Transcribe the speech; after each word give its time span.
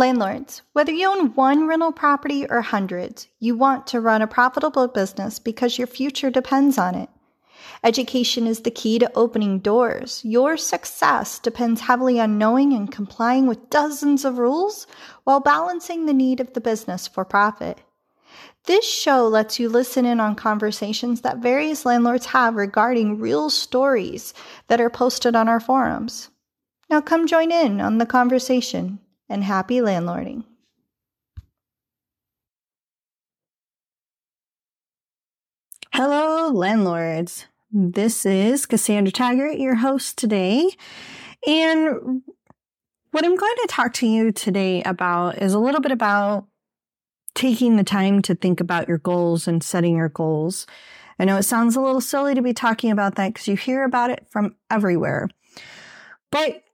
Landlords, 0.00 0.62
whether 0.72 0.92
you 0.92 1.10
own 1.10 1.34
one 1.34 1.66
rental 1.66 1.92
property 1.92 2.46
or 2.48 2.62
hundreds, 2.62 3.28
you 3.38 3.54
want 3.54 3.86
to 3.88 4.00
run 4.00 4.22
a 4.22 4.26
profitable 4.26 4.88
business 4.88 5.38
because 5.38 5.76
your 5.76 5.86
future 5.86 6.30
depends 6.30 6.78
on 6.78 6.94
it. 6.94 7.10
Education 7.84 8.46
is 8.46 8.60
the 8.60 8.70
key 8.70 8.98
to 8.98 9.12
opening 9.14 9.58
doors. 9.58 10.22
Your 10.24 10.56
success 10.56 11.38
depends 11.38 11.82
heavily 11.82 12.18
on 12.18 12.38
knowing 12.38 12.72
and 12.72 12.90
complying 12.90 13.46
with 13.46 13.68
dozens 13.68 14.24
of 14.24 14.38
rules 14.38 14.86
while 15.24 15.38
balancing 15.38 16.06
the 16.06 16.14
need 16.14 16.40
of 16.40 16.54
the 16.54 16.62
business 16.62 17.06
for 17.06 17.22
profit. 17.26 17.82
This 18.64 18.86
show 18.86 19.28
lets 19.28 19.60
you 19.60 19.68
listen 19.68 20.06
in 20.06 20.18
on 20.18 20.34
conversations 20.34 21.20
that 21.20 21.42
various 21.42 21.84
landlords 21.84 22.24
have 22.24 22.54
regarding 22.54 23.20
real 23.20 23.50
stories 23.50 24.32
that 24.68 24.80
are 24.80 24.88
posted 24.88 25.36
on 25.36 25.46
our 25.46 25.60
forums. 25.60 26.30
Now 26.88 27.02
come 27.02 27.26
join 27.26 27.52
in 27.52 27.82
on 27.82 27.98
the 27.98 28.06
conversation 28.06 28.98
and 29.30 29.44
happy 29.44 29.78
landlording. 29.78 30.44
Hello, 35.94 36.48
landlords. 36.48 37.46
This 37.70 38.26
is 38.26 38.66
Cassandra 38.66 39.12
Taggart, 39.12 39.58
your 39.58 39.76
host 39.76 40.18
today. 40.18 40.68
And 41.46 42.22
what 43.12 43.24
I'm 43.24 43.36
going 43.36 43.56
to 43.60 43.66
talk 43.68 43.94
to 43.94 44.06
you 44.06 44.32
today 44.32 44.82
about 44.82 45.38
is 45.40 45.54
a 45.54 45.58
little 45.58 45.80
bit 45.80 45.92
about 45.92 46.46
taking 47.34 47.76
the 47.76 47.84
time 47.84 48.22
to 48.22 48.34
think 48.34 48.60
about 48.60 48.88
your 48.88 48.98
goals 48.98 49.46
and 49.46 49.62
setting 49.62 49.96
your 49.96 50.08
goals. 50.08 50.66
I 51.20 51.24
know 51.24 51.36
it 51.36 51.44
sounds 51.44 51.76
a 51.76 51.80
little 51.80 52.00
silly 52.00 52.34
to 52.34 52.42
be 52.42 52.52
talking 52.52 52.90
about 52.90 53.14
that 53.14 53.28
because 53.28 53.46
you 53.46 53.54
hear 53.54 53.84
about 53.84 54.10
it 54.10 54.26
from 54.28 54.56
everywhere. 54.70 55.28
But 56.32 56.64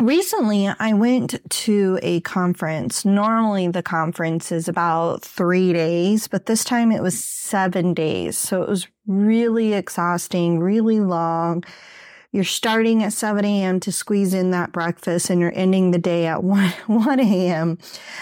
recently 0.00 0.68
I 0.68 0.92
went 0.92 1.38
to 1.50 1.98
a 2.02 2.20
conference. 2.20 3.04
Normally 3.04 3.68
the 3.68 3.82
conference 3.82 4.52
is 4.52 4.68
about 4.68 5.22
three 5.22 5.72
days, 5.72 6.28
but 6.28 6.46
this 6.46 6.64
time 6.64 6.92
it 6.92 7.02
was 7.02 7.22
seven 7.22 7.94
days. 7.94 8.38
So 8.38 8.62
it 8.62 8.68
was 8.68 8.86
really 9.06 9.72
exhausting, 9.72 10.60
really 10.60 11.00
long. 11.00 11.64
You're 12.30 12.44
starting 12.44 13.02
at 13.02 13.14
7 13.14 13.42
a.m. 13.44 13.80
to 13.80 13.90
squeeze 13.90 14.34
in 14.34 14.50
that 14.50 14.70
breakfast 14.70 15.30
and 15.30 15.40
you're 15.40 15.52
ending 15.54 15.90
the 15.90 15.98
day 15.98 16.26
at 16.26 16.44
1, 16.44 16.70
1 16.86 17.20
a.m. 17.20 17.78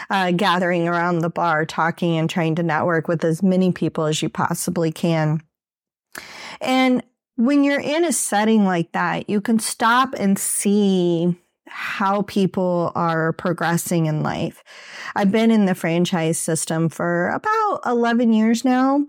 Uh, 0.08 0.30
gathering 0.30 0.86
around 0.86 1.18
the 1.18 1.30
bar, 1.30 1.66
talking 1.66 2.16
and 2.16 2.30
trying 2.30 2.54
to 2.54 2.62
network 2.62 3.08
with 3.08 3.24
as 3.24 3.42
many 3.42 3.72
people 3.72 4.04
as 4.04 4.22
you 4.22 4.28
possibly 4.28 4.92
can. 4.92 5.42
And 6.60 7.02
when 7.36 7.64
you're 7.64 7.80
in 7.80 8.04
a 8.04 8.12
setting 8.12 8.64
like 8.64 8.92
that, 8.92 9.28
you 9.28 9.40
can 9.40 9.58
stop 9.58 10.14
and 10.16 10.38
see 10.38 11.36
how 11.68 12.22
people 12.22 12.92
are 12.94 13.32
progressing 13.32 14.06
in 14.06 14.22
life. 14.22 14.62
I've 15.14 15.32
been 15.32 15.50
in 15.50 15.66
the 15.66 15.74
franchise 15.74 16.38
system 16.38 16.88
for 16.88 17.28
about 17.30 17.80
11 17.84 18.32
years 18.32 18.64
now. 18.64 19.06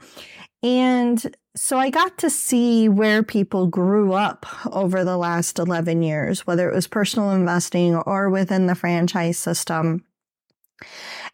And 0.63 1.35
so 1.55 1.77
I 1.77 1.89
got 1.89 2.17
to 2.19 2.29
see 2.29 2.89
where 2.89 3.23
people 3.23 3.67
grew 3.67 4.13
up 4.13 4.45
over 4.75 5.03
the 5.03 5.17
last 5.17 5.59
11 5.59 6.01
years, 6.01 6.45
whether 6.45 6.69
it 6.69 6.75
was 6.75 6.87
personal 6.87 7.31
investing 7.31 7.95
or 7.95 8.29
within 8.29 8.67
the 8.67 8.75
franchise 8.75 9.37
system. 9.37 10.03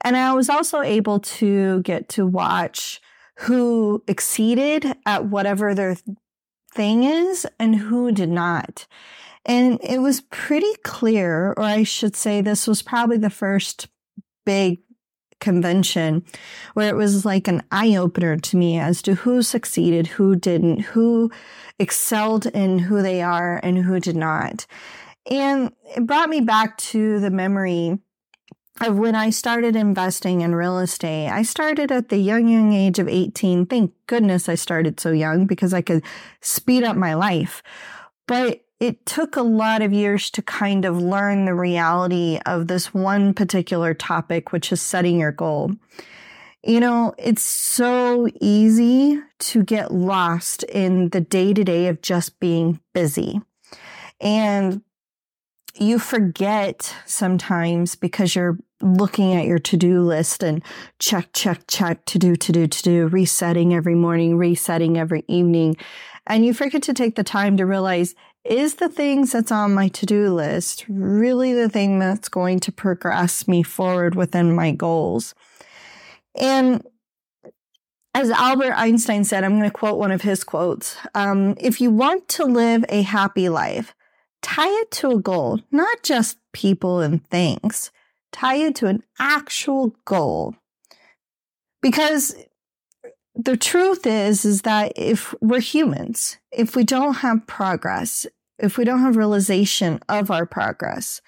And 0.01 0.15
I 0.15 0.33
was 0.33 0.49
also 0.49 0.81
able 0.81 1.19
to 1.19 1.81
get 1.81 2.09
to 2.09 2.25
watch 2.25 3.01
who 3.39 4.03
exceeded 4.07 4.85
at 5.05 5.25
whatever 5.25 5.73
their 5.73 5.97
thing 6.73 7.03
is 7.03 7.47
and 7.59 7.75
who 7.75 8.11
did 8.11 8.29
not. 8.29 8.87
And 9.45 9.79
it 9.83 9.99
was 9.99 10.21
pretty 10.21 10.73
clear, 10.83 11.53
or 11.57 11.63
I 11.63 11.83
should 11.83 12.15
say, 12.15 12.41
this 12.41 12.67
was 12.67 12.81
probably 12.81 13.17
the 13.17 13.29
first 13.29 13.87
big 14.45 14.79
convention 15.39 16.23
where 16.73 16.87
it 16.87 16.95
was 16.95 17.25
like 17.25 17.49
an 17.49 17.61
eye 17.69 17.95
opener 17.97 18.37
to 18.37 18.57
me 18.57 18.79
as 18.79 19.01
to 19.01 19.15
who 19.15 19.41
succeeded, 19.41 20.07
who 20.07 20.35
didn't, 20.37 20.79
who 20.79 21.29
excelled 21.77 22.45
in 22.47 22.79
who 22.79 23.01
they 23.01 23.21
are 23.21 23.59
and 23.61 23.77
who 23.77 23.99
did 23.99 24.15
not. 24.15 24.65
And 25.29 25.73
it 25.95 26.05
brought 26.05 26.29
me 26.29 26.39
back 26.39 26.77
to 26.77 27.19
the 27.19 27.29
memory 27.29 27.99
of 28.81 28.97
when 28.97 29.15
I 29.15 29.29
started 29.29 29.75
investing 29.75 30.41
in 30.41 30.55
real 30.55 30.79
estate. 30.79 31.29
I 31.29 31.43
started 31.43 31.91
at 31.91 32.09
the 32.09 32.17
young, 32.17 32.47
young 32.47 32.73
age 32.73 32.97
of 32.97 33.07
18. 33.07 33.65
Thank 33.65 33.91
goodness 34.07 34.49
I 34.49 34.55
started 34.55 34.99
so 34.99 35.11
young 35.11 35.45
because 35.45 35.73
I 35.73 35.81
could 35.81 36.03
speed 36.41 36.83
up 36.83 36.95
my 36.95 37.13
life. 37.13 37.61
But 38.27 38.62
it 38.83 39.05
took 39.05 39.37
a 39.37 39.41
lot 39.41 39.81
of 39.81 39.93
years 39.93 40.29
to 40.29 40.41
kind 40.41 40.83
of 40.83 41.01
learn 41.01 41.45
the 41.45 41.53
reality 41.53 42.37
of 42.45 42.67
this 42.67 42.93
one 42.93 43.33
particular 43.33 43.93
topic, 43.93 44.51
which 44.51 44.73
is 44.73 44.81
setting 44.81 45.21
your 45.21 45.31
goal. 45.31 45.71
You 46.65 46.81
know, 46.81 47.13
it's 47.17 47.43
so 47.43 48.27
easy 48.41 49.21
to 49.39 49.63
get 49.63 49.93
lost 49.93 50.63
in 50.63 51.11
the 51.11 51.21
day 51.21 51.53
to 51.53 51.63
day 51.63 51.87
of 51.87 52.01
just 52.01 52.41
being 52.41 52.81
busy. 52.93 53.39
And 54.19 54.81
you 55.79 55.97
forget 55.97 56.93
sometimes 57.05 57.95
because 57.95 58.35
you're 58.35 58.59
looking 58.81 59.33
at 59.33 59.45
your 59.45 59.59
to 59.59 59.77
do 59.77 60.01
list 60.01 60.43
and 60.43 60.61
check, 60.99 61.29
check, 61.31 61.61
check, 61.69 62.03
to 62.07 62.19
do, 62.19 62.35
to 62.35 62.51
do, 62.51 62.67
to 62.67 62.83
do, 62.83 63.07
resetting 63.07 63.73
every 63.73 63.95
morning, 63.95 64.37
resetting 64.37 64.97
every 64.97 65.23
evening. 65.29 65.77
And 66.27 66.45
you 66.45 66.53
forget 66.53 66.83
to 66.83 66.93
take 66.93 67.15
the 67.15 67.23
time 67.23 67.55
to 67.57 67.65
realize 67.65 68.13
is 68.45 68.75
the 68.75 68.89
things 68.89 69.31
that's 69.31 69.51
on 69.51 69.73
my 69.73 69.87
to-do 69.87 70.33
list 70.33 70.85
really 70.89 71.53
the 71.53 71.69
thing 71.69 71.99
that's 71.99 72.29
going 72.29 72.59
to 72.61 72.71
progress 72.71 73.47
me 73.47 73.63
forward 73.63 74.15
within 74.15 74.53
my 74.53 74.71
goals? 74.71 75.33
And 76.35 76.85
as 78.13 78.29
Albert 78.29 78.73
Einstein 78.73 79.23
said, 79.23 79.43
I'm 79.43 79.57
going 79.57 79.69
to 79.69 79.71
quote 79.71 79.97
one 79.97 80.11
of 80.11 80.21
his 80.21 80.43
quotes. 80.43 80.97
Um, 81.15 81.55
if 81.59 81.81
you 81.81 81.89
want 81.89 82.27
to 82.29 82.45
live 82.45 82.85
a 82.89 83.01
happy 83.01 83.49
life, 83.49 83.95
tie 84.41 84.69
it 84.81 84.91
to 84.91 85.11
a 85.11 85.19
goal, 85.19 85.59
not 85.71 86.03
just 86.03 86.37
people 86.51 86.99
and 86.99 87.25
things. 87.29 87.91
Tie 88.31 88.57
it 88.57 88.75
to 88.75 88.87
an 88.87 89.03
actual 89.19 89.95
goal. 90.05 90.55
Because 91.81 92.35
the 93.35 93.57
truth 93.57 94.05
is, 94.05 94.45
is 94.45 94.61
that 94.61 94.93
if 94.95 95.33
we're 95.41 95.59
humans, 95.59 96.37
if 96.51 96.75
we 96.75 96.83
don't 96.83 97.15
have 97.15 97.47
progress, 97.47 98.27
if 98.59 98.77
we 98.77 98.85
don't 98.85 98.99
have 98.99 99.15
realization 99.15 99.99
of 100.07 100.29
our 100.29 100.45
progress, 100.45 101.21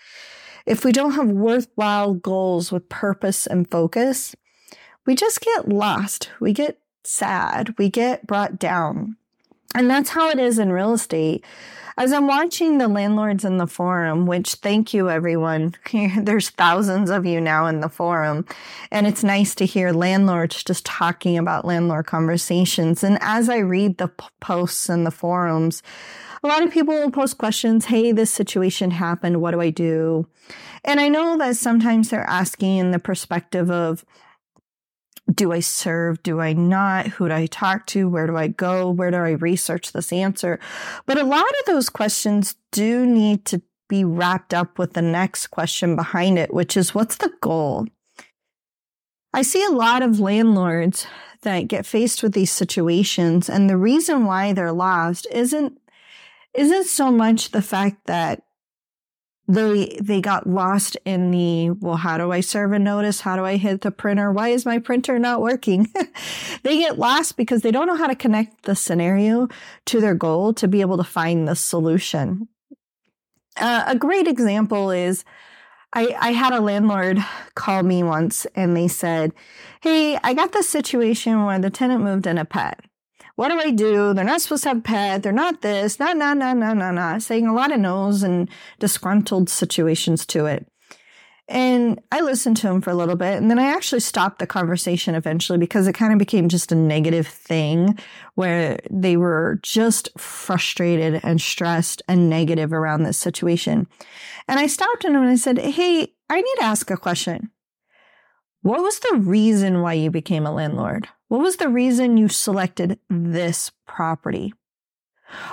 if 0.66 0.86
we 0.86 0.92
don't 0.92 1.14
have 1.14 1.30
worthwhile 1.30 2.14
goals 2.14 2.72
with 2.72 2.90
purpose 2.90 3.48
and 3.48 3.70
focus, 3.70 4.36
we 5.06 5.16
just 5.16 5.42
get 5.42 5.70
lost. 5.70 6.30
We 6.40 6.54
get 6.54 6.80
sad. 7.04 7.76
We 7.78 7.90
get 7.90 8.26
brought 8.26 8.60
down. 8.60 9.18
And 9.76 9.90
that's 9.90 10.10
how 10.10 10.30
it 10.30 10.40
is 10.40 10.58
in 10.58 10.72
real 10.72 10.94
estate. 10.94 11.44
As 11.98 12.12
I'm 12.12 12.28
watching 12.28 12.78
the 12.78 12.90
landlords 12.90 13.46
in 13.46 13.58
the 13.58 13.68
forum, 13.68 14.26
which 14.26 14.56
thank 14.56 14.94
you 14.94 15.10
everyone. 15.10 15.76
There's 16.20 16.50
thousands 16.50 17.10
of 17.10 17.26
you 17.26 17.40
now 17.40 17.68
in 17.68 17.80
the 17.80 17.88
forum. 17.88 18.46
And 18.92 19.08
it's 19.08 19.24
nice 19.24 19.56
to 19.56 19.66
hear 19.66 19.94
landlords 19.94 20.62
just 20.62 20.86
talking 20.86 21.38
about 21.38 21.64
landlord 21.64 22.06
conversations. 22.06 23.02
And 23.02 23.18
as 23.22 23.48
I 23.48 23.60
read 23.60 23.98
the 23.98 24.10
p- 24.10 24.26
posts 24.42 24.90
in 24.90 25.06
the 25.06 25.12
forums, 25.12 25.82
a 26.44 26.48
lot 26.48 26.64
of 26.64 26.72
people 26.72 26.94
will 26.94 27.12
post 27.12 27.38
questions. 27.38 27.86
Hey, 27.86 28.12
this 28.12 28.30
situation 28.30 28.92
happened. 28.92 29.40
What 29.40 29.52
do 29.52 29.62
I 29.62 29.70
do? 29.70 30.28
And 30.84 31.00
I 31.00 31.08
know 31.08 31.38
that 31.38 31.56
sometimes 31.56 32.10
they're 32.10 32.30
asking 32.30 32.78
in 32.78 32.92
the 32.92 33.00
perspective 33.00 33.72
of, 33.72 34.04
do 35.34 35.52
I 35.52 35.60
serve? 35.60 36.22
Do 36.24 36.40
I 36.40 36.54
not? 36.54 37.08
Who 37.08 37.28
do 37.28 37.34
I 37.34 37.48
talk 37.48 37.88
to? 37.88 38.08
Where 38.08 38.28
do 38.28 38.38
I 38.38 38.48
go? 38.48 38.92
Where 38.92 39.12
do 39.12 39.18
I 39.18 39.32
research 39.32 39.92
this 39.92 40.14
answer? 40.14 40.60
But 41.06 41.18
a 41.18 41.24
lot 41.24 41.46
of 41.48 41.66
those 41.66 41.90
questions 41.90 42.56
do 42.72 43.06
need 43.06 43.46
to 43.46 43.62
be 43.88 44.04
wrapped 44.04 44.54
up 44.54 44.78
with 44.78 44.94
the 44.94 45.02
next 45.02 45.48
question 45.48 45.96
behind 45.96 46.38
it, 46.38 46.54
which 46.54 46.78
is 46.78 46.94
what's 46.94 47.18
the 47.18 47.32
goal? 47.42 47.88
I 49.34 49.42
see 49.42 49.64
a 49.64 49.70
lot 49.70 50.02
of 50.02 50.20
landlords 50.20 51.08
that 51.42 51.68
get 51.68 51.86
faced 51.86 52.24
with 52.24 52.34
these 52.34 52.52
situations 52.52 53.50
and 53.50 53.70
the 53.70 53.78
reason 53.78 54.26
why 54.26 54.54
they're 54.54 54.72
lost 54.72 55.28
isn't 55.32 55.80
isn't 56.54 56.86
so 56.86 57.12
much 57.12 57.52
the 57.52 57.62
fact 57.62 58.06
that 58.06 58.45
they 59.48 59.98
they 60.02 60.22
got 60.22 60.48
lost 60.48 60.98
in 61.06 61.30
the 61.32 61.70
well 61.70 61.98
how 61.98 62.18
do 62.18 62.32
i 62.32 62.40
serve 62.40 62.72
a 62.72 62.80
notice? 62.80 63.22
How 63.22 63.36
do 63.36 63.46
i 63.46 63.58
hit 63.58 63.82
the 63.82 63.92
printer? 63.92 64.32
Why 64.32 64.50
is 64.50 64.66
my 64.66 64.80
printer 64.80 65.20
not 65.20 65.42
working? 65.42 65.92
They 66.64 66.80
get 66.80 66.98
lost 66.98 67.38
because 67.38 67.62
they 67.62 67.70
don't 67.70 67.86
know 67.86 67.96
how 67.96 68.08
to 68.08 68.16
connect 68.16 68.64
the 68.64 68.76
scenario 68.76 69.48
to 69.86 70.02
their 70.02 70.16
goal 70.16 70.52
to 70.56 70.68
be 70.68 70.82
able 70.82 70.98
to 70.98 71.04
find 71.04 71.48
the 71.48 71.56
solution. 71.56 72.48
Uh, 73.58 73.84
a 73.86 73.96
great 73.96 74.28
example 74.28 74.90
is 74.90 75.24
I, 75.94 76.16
I 76.20 76.32
had 76.32 76.54
a 76.54 76.60
landlord 76.60 77.24
call 77.54 77.84
me 77.84 78.02
once 78.02 78.48
and 78.56 78.76
they 78.76 78.88
said 78.88 79.32
hey 79.82 80.18
i 80.24 80.34
got 80.34 80.54
this 80.54 80.68
situation 80.68 81.46
where 81.46 81.60
the 81.60 81.70
tenant 81.70 82.04
moved 82.04 82.26
in 82.26 82.40
a 82.40 82.46
pet 82.46 82.84
what 83.36 83.50
do 83.50 83.60
I 83.60 83.72
do? 83.72 84.14
They're 84.14 84.24
not 84.24 84.42
supposed 84.42 84.64
to 84.64 84.70
have 84.70 84.78
a 84.80 84.82
pet. 84.82 85.24
They're 85.24 85.32
not 85.32 85.62
this, 85.62 86.00
not, 86.00 86.18
not, 86.18 86.38
not, 86.38 86.58
not, 86.58 86.78
not, 86.78 86.94
not, 86.94 87.22
saying 87.22 87.48
a 87.48 87.54
lot 87.54 87.72
of 87.72 87.80
no's 87.80 88.24
and 88.24 88.50
disgruntled 88.80 89.50
situations 89.50 90.26
to 90.28 90.46
it. 90.46 90.68
And 91.48 92.02
I 92.12 92.22
listened 92.22 92.58
to 92.58 92.70
him 92.70 92.82
for 92.82 92.90
a 92.90 92.96
little 92.96 93.16
bit 93.16 93.38
and 93.38 93.52
then 93.52 93.60
I 93.60 93.68
actually 93.68 94.00
stopped 94.00 94.40
the 94.40 94.48
conversation 94.48 95.14
eventually 95.14 95.60
because 95.60 95.86
it 95.86 95.94
kind 95.94 96.12
of 96.12 96.18
became 96.18 96.50
just 96.50 96.72
a 96.72 96.76
negative 96.76 97.28
thing 97.28 98.00
where 98.34 98.80
they 98.90 99.16
were 99.16 99.60
just 99.62 100.10
frustrated 100.20 101.22
and 101.24 101.40
stressed 101.40 102.02
and 102.08 102.32
negative 102.32 102.74
around 102.74 103.04
this 103.04 103.18
situation. 103.18 103.86
And 104.48 104.60
I 104.60 104.66
stopped 104.66 105.06
him 105.06 105.16
and 105.16 105.30
I 105.30 105.36
said, 105.36 105.60
Hey, 105.60 106.14
I 106.32 106.42
need 106.42 106.56
to 106.58 106.64
ask 106.64 106.90
a 106.90 106.98
question. 106.98 107.52
What 108.66 108.82
was 108.82 108.98
the 108.98 109.18
reason 109.18 109.84
why 109.84 109.94
you 109.94 110.10
became 110.10 110.48
a 110.48 110.52
landlord? 110.52 111.08
What 111.28 111.42
was 111.42 111.58
the 111.58 111.70
reason 111.70 112.18
you 112.18 112.28
selected 112.28 112.98
this 113.12 113.72
property? 113.86 114.56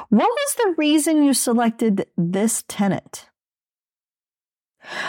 What 0.09 0.31
was 0.31 0.55
the 0.55 0.75
reason 0.79 1.23
you 1.23 1.35
selected 1.35 2.06
this 2.17 2.64
tenant? 2.69 3.29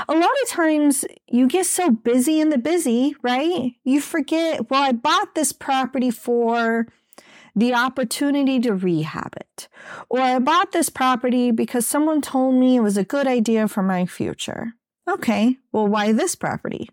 A 0.10 0.14
lot 0.14 0.30
of 0.44 0.50
times 0.50 1.06
you 1.30 1.48
get 1.48 1.66
so 1.66 1.92
busy 1.92 2.42
in 2.42 2.50
the 2.50 2.58
busy, 2.58 3.16
right? 3.22 3.72
You 3.86 4.02
forget, 4.02 4.70
well, 4.70 4.84
I 4.84 4.92
bought 4.92 5.34
this 5.34 5.54
property 5.54 6.12
for 6.12 6.88
the 7.56 7.74
opportunity 7.74 8.60
to 8.60 8.74
rehab 8.74 9.34
it. 9.38 9.70
Or 10.10 10.20
I 10.20 10.40
bought 10.40 10.74
this 10.74 10.90
property 10.90 11.52
because 11.52 11.88
someone 11.88 12.20
told 12.20 12.56
me 12.56 12.76
it 12.76 12.82
was 12.82 12.98
a 12.98 13.06
good 13.06 13.28
idea 13.28 13.70
for 13.70 13.82
my 13.82 14.06
future. 14.06 14.74
Okay, 15.10 15.56
well, 15.72 15.88
why 15.88 16.12
this 16.12 16.36
property? 16.36 16.90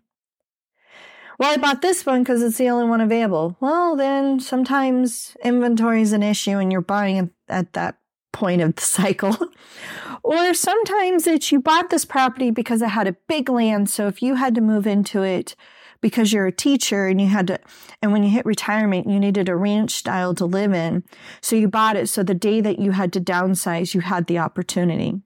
Well, 1.41 1.53
I 1.53 1.57
bought 1.57 1.81
this 1.81 2.05
one 2.05 2.21
because 2.21 2.43
it's 2.43 2.59
the 2.59 2.69
only 2.69 2.85
one 2.85 3.01
available. 3.01 3.57
Well, 3.59 3.95
then 3.95 4.39
sometimes 4.39 5.35
inventory 5.43 6.03
is 6.03 6.13
an 6.13 6.21
issue 6.21 6.59
and 6.59 6.71
you're 6.71 6.81
buying 6.81 7.31
at 7.49 7.73
that 7.73 7.97
point 8.31 8.61
of 8.61 8.75
the 8.75 8.83
cycle. 8.83 9.35
or 10.23 10.53
sometimes 10.53 11.25
it's 11.25 11.51
you 11.51 11.59
bought 11.59 11.89
this 11.89 12.05
property 12.05 12.51
because 12.51 12.83
it 12.83 12.89
had 12.89 13.07
a 13.07 13.17
big 13.27 13.49
land. 13.49 13.89
So 13.89 14.05
if 14.05 14.21
you 14.21 14.35
had 14.35 14.53
to 14.53 14.61
move 14.61 14.85
into 14.85 15.23
it 15.23 15.55
because 15.99 16.31
you're 16.31 16.45
a 16.45 16.51
teacher 16.51 17.07
and 17.07 17.19
you 17.19 17.25
had 17.25 17.47
to, 17.47 17.59
and 18.03 18.11
when 18.11 18.21
you 18.21 18.29
hit 18.29 18.45
retirement, 18.45 19.09
you 19.09 19.19
needed 19.19 19.49
a 19.49 19.55
ranch 19.55 19.93
style 19.93 20.35
to 20.35 20.45
live 20.45 20.73
in. 20.73 21.03
So 21.41 21.55
you 21.55 21.67
bought 21.67 21.95
it. 21.95 22.07
So 22.07 22.21
the 22.21 22.35
day 22.35 22.61
that 22.61 22.77
you 22.77 22.91
had 22.91 23.11
to 23.13 23.19
downsize, 23.19 23.95
you 23.95 24.01
had 24.01 24.27
the 24.27 24.37
opportunity. 24.37 25.19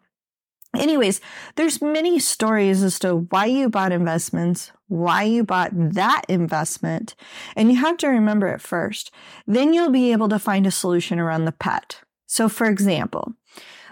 Anyways, 0.77 1.19
there's 1.56 1.81
many 1.81 2.19
stories 2.19 2.83
as 2.83 3.00
to 3.00 3.27
why 3.31 3.47
you 3.47 3.69
bought 3.69 3.91
investments, 3.91 4.71
why 4.88 5.24
you 5.24 5.44
bought 5.44 5.72
that 5.74 6.24
investment, 6.30 7.16
and 7.56 7.72
you 7.72 7.78
have 7.78 7.98
to 7.98 8.08
remember 8.08 8.48
it 8.48 8.62
first. 8.62 9.12
Then 9.48 9.74
you'll 9.74 9.90
be 9.90 10.12
able 10.12 10.30
to 10.30 10.40
find 10.40 10.68
a 10.68 10.72
solution 10.72 11.20
around 11.20 11.46
the 11.46 11.52
pet. 11.52 12.02
So 12.28 12.50
for 12.50 12.68
example, 12.68 13.34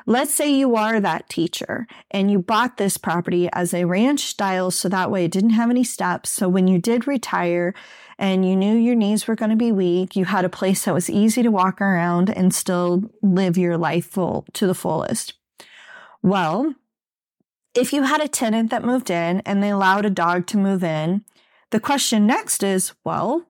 let's 0.05 0.33
say 0.33 0.51
you 0.51 0.75
are 0.75 0.99
that 0.99 1.29
teacher 1.29 1.87
and 2.11 2.29
you 2.29 2.39
bought 2.39 2.77
this 2.77 2.97
property 2.97 3.49
as 3.53 3.73
a 3.73 3.85
ranch 3.85 4.21
style 4.21 4.69
so 4.71 4.89
that 4.89 5.11
way 5.11 5.25
it 5.25 5.31
didn't 5.31 5.51
have 5.51 5.69
any 5.69 5.83
steps. 5.83 6.29
So 6.29 6.49
when 6.49 6.67
you 6.67 6.77
did 6.77 7.07
retire 7.07 7.73
and 8.17 8.47
you 8.47 8.55
knew 8.55 8.75
your 8.75 8.95
knees 8.95 9.27
were 9.27 9.35
going 9.35 9.51
to 9.51 9.55
be 9.55 9.71
weak, 9.71 10.15
you 10.15 10.25
had 10.25 10.45
a 10.45 10.49
place 10.49 10.85
that 10.85 10.93
was 10.93 11.09
easy 11.09 11.41
to 11.41 11.51
walk 11.51 11.79
around 11.81 12.29
and 12.29 12.53
still 12.53 13.03
live 13.21 13.57
your 13.57 13.77
life 13.77 14.05
full 14.05 14.45
to 14.53 14.67
the 14.67 14.75
fullest. 14.75 15.33
Well, 16.21 16.75
if 17.73 17.93
you 17.93 18.03
had 18.03 18.21
a 18.21 18.27
tenant 18.27 18.69
that 18.69 18.83
moved 18.83 19.09
in 19.09 19.41
and 19.41 19.61
they 19.61 19.69
allowed 19.69 20.05
a 20.05 20.09
dog 20.09 20.45
to 20.47 20.57
move 20.57 20.83
in, 20.83 21.23
the 21.71 21.79
question 21.79 22.27
next 22.27 22.63
is, 22.63 22.93
well, 23.03 23.47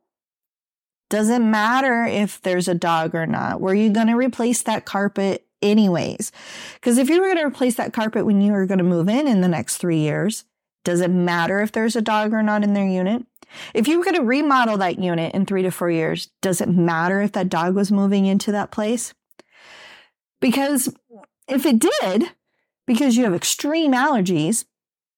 does 1.10 1.30
it 1.30 1.42
matter 1.42 2.06
if 2.06 2.42
there's 2.42 2.68
a 2.68 2.74
dog 2.74 3.14
or 3.14 3.28
not? 3.28 3.62
Were 3.62 3.76
you 3.76 3.92
going 3.92 4.08
to 4.08 4.16
replace 4.16 4.62
that 4.64 4.86
carpet 4.86 5.46
anyways? 5.62 6.32
Because 6.76 6.98
if 6.98 7.10
you 7.10 7.22
were 7.22 7.28
going 7.28 7.38
to 7.38 7.46
replace 7.46 7.76
that 7.76 7.94
carpet 7.94 8.26
when 8.26 8.42
you 8.42 8.54
were 8.54 8.66
going 8.66 8.80
to 8.80 8.84
move 8.84 9.10
in 9.10 9.28
in 9.28 9.42
the 9.42 9.48
next 9.48 9.78
three 9.78 10.00
years, 10.00 10.46
does 10.84 11.02
it 11.02 11.12
matter 11.12 11.62
if 11.62 11.72
there's 11.72 11.96
a 11.96 12.02
dog 12.02 12.34
or 12.34 12.44
not 12.44 12.64
in 12.64 12.74
their 12.74 12.88
unit? 12.88 13.26
If 13.74 13.88
you 13.88 13.98
were 13.98 14.06
going 14.06 14.16
to 14.16 14.24
remodel 14.24 14.78
that 14.78 15.00
unit 15.00 15.34
in 15.34 15.46
three 15.46 15.62
to 15.62 15.70
four 15.70 15.90
years, 15.90 16.30
does 16.42 16.62
it 16.62 16.70
matter 16.70 17.22
if 17.22 17.34
that 17.34 17.50
dog 17.50 17.76
was 17.76 17.92
moving 17.92 18.26
into 18.26 18.52
that 18.52 18.72
place? 18.72 19.14
Because 20.42 20.94
if 21.48 21.66
it 21.66 21.80
did, 21.80 22.32
because 22.86 23.16
you 23.16 23.24
have 23.24 23.34
extreme 23.34 23.94
allergies, 23.94 24.66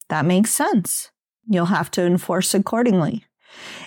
that 0.09 0.25
makes 0.25 0.51
sense. 0.51 1.11
You'll 1.47 1.65
have 1.65 1.91
to 1.91 2.03
enforce 2.03 2.53
accordingly. 2.53 3.25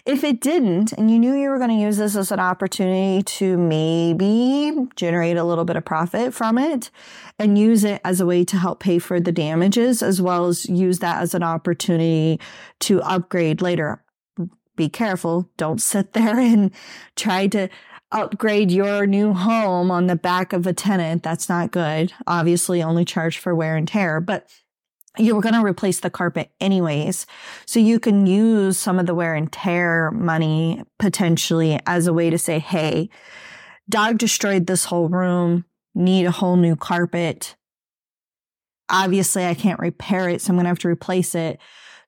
If 0.07 0.25
it 0.25 0.41
didn't, 0.41 0.93
and 0.93 1.11
you 1.11 1.19
knew 1.19 1.35
you 1.35 1.51
were 1.51 1.59
going 1.59 1.71
to 1.71 1.77
use 1.77 1.99
this 1.99 2.17
as 2.17 2.33
an 2.33 2.41
opportunity 2.41 3.23
to 3.23 3.59
maybe 3.59 4.73
generate 4.97 5.37
a 5.37 5.45
little 5.45 5.65
bit 5.65 5.77
of 5.77 5.85
profit 5.85 6.33
from 6.33 6.59
it 6.59 6.91
and 7.39 7.59
use 7.59 7.85
it 7.85 8.01
as 8.05 8.21
a 8.21 8.27
way 8.27 8.45
to 8.45 8.57
help 8.57 8.81
pay 8.81 8.99
for 8.99 9.21
the 9.21 9.33
damages, 9.33 10.03
as 10.03 10.23
well 10.23 10.47
as 10.47 10.69
use 10.69 11.01
that 11.01 11.23
as 11.23 11.35
an 11.35 11.43
opportunity 11.43 12.41
to 12.81 13.03
upgrade 13.03 13.61
later. 13.61 14.03
Be 14.77 14.89
careful. 14.89 15.51
Don't 15.57 15.83
sit 15.83 16.13
there 16.15 16.39
and 16.39 16.71
try 17.17 17.47
to 17.49 17.69
upgrade 18.11 18.71
your 18.71 19.07
new 19.07 19.35
home 19.35 19.91
on 19.91 20.07
the 20.07 20.17
back 20.17 20.53
of 20.53 20.67
a 20.67 20.73
tenant. 20.73 21.23
That's 21.23 21.49
not 21.49 21.71
good. 21.71 22.13
Obviously, 22.27 22.83
only 22.83 23.05
charge 23.05 23.39
for 23.39 23.55
wear 23.55 23.77
and 23.77 23.87
tear, 23.87 24.21
but 24.21 24.49
you 25.19 25.35
were 25.35 25.41
going 25.41 25.55
to 25.55 25.65
replace 25.65 26.01
the 26.01 26.11
carpet 26.11 26.51
anyways. 26.61 27.27
So 27.67 27.81
you 27.81 27.99
can 27.99 28.27
use 28.27 28.79
some 28.79 28.99
of 28.99 29.07
the 29.07 29.15
wear 29.15 29.35
and 29.35 29.51
tear 29.51 30.11
money 30.13 30.83
potentially 30.99 31.79
as 31.87 32.07
a 32.07 32.13
way 32.13 32.31
to 32.31 32.39
say, 32.39 32.59
Hey, 32.59 33.11
dog 33.89 34.19
destroyed 34.19 34.67
this 34.67 34.87
whole 34.87 35.09
room, 35.09 35.65
need 35.95 36.27
a 36.27 36.31
whole 36.31 36.57
new 36.57 36.77
carpet. 36.77 37.57
Obviously, 38.91 39.45
I 39.45 39.55
can't 39.55 39.81
repair 39.81 40.29
it, 40.29 40.41
so 40.41 40.51
I'm 40.51 40.57
going 40.57 40.65
to 40.65 40.69
have 40.69 40.79
to 40.81 40.89
replace 40.89 41.35
it. 41.35 41.59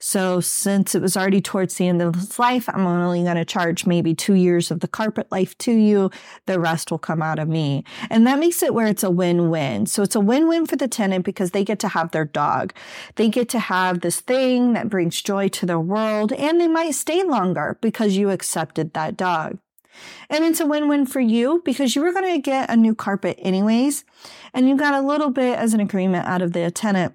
So 0.03 0.41
since 0.41 0.95
it 0.95 1.03
was 1.03 1.15
already 1.15 1.43
towards 1.43 1.75
the 1.75 1.87
end 1.87 2.01
of 2.01 2.17
its 2.17 2.39
life, 2.39 2.69
I'm 2.71 2.87
only 2.87 3.23
going 3.23 3.37
to 3.37 3.45
charge 3.45 3.85
maybe 3.85 4.15
two 4.15 4.33
years 4.33 4.71
of 4.71 4.81
the 4.81 4.89
carpet 4.89 5.31
life 5.31 5.57
to 5.59 5.73
you. 5.73 6.11
The 6.47 6.59
rest 6.59 6.91
will 6.91 6.99
come 6.99 7.21
out 7.21 7.39
of 7.39 7.49
me. 7.49 7.85
And 8.09 8.27
that 8.27 8.39
makes 8.39 8.63
it 8.63 8.73
where 8.73 8.87
it's 8.87 9.03
a 9.03 9.11
win-win. 9.11 9.85
So 9.85 10.03
it's 10.03 10.15
a 10.15 10.21
win-win 10.21 10.67
for 10.67 10.77
the 10.77 10.89
tenant 10.89 11.27
because 11.27 11.51
they 11.51 11.65
get 11.65 11.79
to 11.81 11.89
have 11.89 12.13
their 12.13 12.25
dog. 12.25 12.73
They 13.17 13.29
get 13.29 13.51
to 13.51 13.59
have 13.59 14.01
this 14.01 14.21
thing 14.21 14.73
that 14.73 14.89
brings 14.89 15.21
joy 15.21 15.49
to 15.49 15.67
their 15.67 15.79
world 15.79 16.33
and 16.33 16.59
they 16.59 16.69
might 16.69 16.95
stay 16.95 17.23
longer 17.23 17.79
because 17.83 18.17
you 18.17 18.31
accepted 18.31 18.95
that 18.95 19.19
dog. 19.19 19.59
And 20.31 20.45
it's 20.45 20.61
a 20.61 20.67
win-win 20.67 21.05
for 21.05 21.21
you 21.21 21.61
because 21.63 21.95
you 21.95 22.03
were 22.03 22.13
going 22.13 22.33
to 22.33 22.41
get 22.41 22.71
a 22.71 22.77
new 22.77 22.95
carpet 22.95 23.39
anyways. 23.43 24.07
And 24.55 24.67
you 24.67 24.77
got 24.77 24.95
a 24.95 25.07
little 25.07 25.31
bit 25.31 25.59
as 25.59 25.75
an 25.75 25.81
agreement 25.81 26.27
out 26.27 26.41
of 26.41 26.55
the 26.55 26.71
tenant 26.71 27.15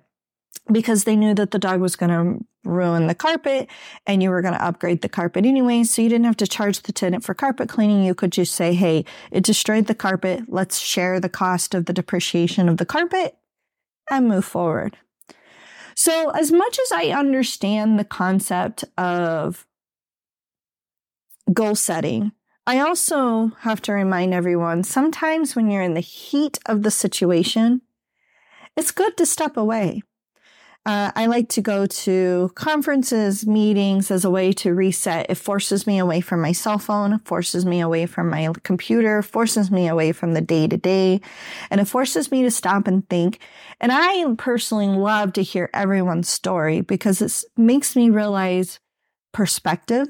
because 0.71 1.03
they 1.03 1.15
knew 1.15 1.33
that 1.33 1.49
the 1.49 1.59
dog 1.59 1.79
was 1.79 1.95
going 1.95 2.09
to 2.09 2.45
ruin 2.65 3.07
the 3.07 3.15
carpet 3.15 3.69
and 4.05 4.21
you 4.21 4.29
were 4.29 4.41
going 4.41 4.53
to 4.53 4.65
upgrade 4.65 5.01
the 5.01 5.09
carpet 5.09 5.45
anyway. 5.45 5.83
So 5.83 6.01
you 6.01 6.09
didn't 6.09 6.25
have 6.25 6.37
to 6.37 6.47
charge 6.47 6.81
the 6.81 6.91
tenant 6.91 7.23
for 7.23 7.33
carpet 7.33 7.69
cleaning. 7.69 8.03
You 8.03 8.15
could 8.15 8.31
just 8.31 8.55
say, 8.55 8.73
Hey, 8.73 9.05
it 9.31 9.43
destroyed 9.43 9.87
the 9.87 9.95
carpet. 9.95 10.43
Let's 10.47 10.79
share 10.79 11.19
the 11.19 11.29
cost 11.29 11.75
of 11.75 11.85
the 11.85 11.93
depreciation 11.93 12.67
of 12.69 12.77
the 12.77 12.85
carpet 12.85 13.37
and 14.09 14.27
move 14.27 14.45
forward. 14.45 14.97
So 15.95 16.29
as 16.31 16.51
much 16.51 16.77
as 16.79 16.91
I 16.91 17.07
understand 17.07 17.97
the 17.97 18.03
concept 18.03 18.83
of 18.97 19.65
goal 21.53 21.75
setting, 21.75 22.33
I 22.67 22.79
also 22.79 23.51
have 23.59 23.81
to 23.83 23.93
remind 23.93 24.33
everyone 24.33 24.83
sometimes 24.83 25.55
when 25.55 25.69
you're 25.69 25.83
in 25.83 25.93
the 25.93 25.99
heat 25.99 26.57
of 26.65 26.83
the 26.83 26.91
situation, 26.91 27.81
it's 28.75 28.91
good 28.91 29.15
to 29.17 29.25
step 29.25 29.55
away. 29.55 30.01
Uh, 30.85 31.11
I 31.15 31.25
like 31.25 31.49
to 31.49 31.61
go 31.61 31.87
to 31.87 32.51
conferences, 32.53 33.47
meetings 33.47 34.11
as 34.11 34.23
a 34.23 34.29
way 34.29 34.53
to 34.53 34.75
reset. 34.75 35.25
It 35.29 35.35
forces 35.35 35.87
me 35.87 35.97
away 35.97 36.21
from 36.21 36.41
my 36.41 36.51
cell 36.51 36.77
phone, 36.77 37.17
forces 37.19 37.65
me 37.65 37.81
away 37.81 38.05
from 38.05 38.29
my 38.29 38.51
computer, 38.61 39.23
forces 39.23 39.71
me 39.71 39.87
away 39.87 40.11
from 40.11 40.33
the 40.33 40.41
day 40.41 40.67
to 40.67 40.77
day, 40.77 41.21
and 41.71 41.81
it 41.81 41.87
forces 41.87 42.29
me 42.31 42.43
to 42.43 42.51
stop 42.51 42.87
and 42.87 43.09
think. 43.09 43.39
And 43.81 43.91
I 43.91 44.35
personally 44.35 44.87
love 44.87 45.33
to 45.33 45.43
hear 45.43 45.71
everyone's 45.73 46.29
story 46.29 46.81
because 46.81 47.19
it 47.19 47.43
makes 47.57 47.95
me 47.95 48.11
realize 48.11 48.79
perspective. 49.33 50.07